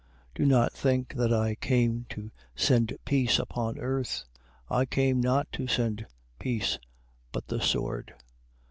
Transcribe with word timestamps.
10:34. 0.33 0.33
Do 0.33 0.45
not 0.47 0.73
think 0.73 1.13
that 1.13 1.31
I 1.31 1.53
came 1.53 2.07
to 2.09 2.31
send 2.55 2.97
peace 3.05 3.37
upon 3.37 3.77
earth: 3.77 4.23
I 4.67 4.85
came 4.85 5.21
not 5.21 5.51
to 5.51 5.67
send 5.67 6.07
peace, 6.39 6.79
but 7.31 7.45
the 7.49 7.61
sword. 7.61 8.15